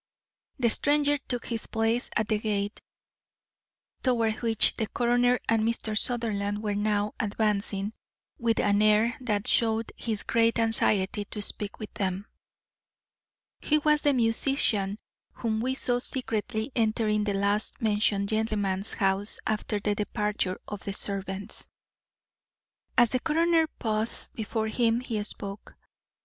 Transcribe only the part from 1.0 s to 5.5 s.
took his place at the gate, toward which the coroner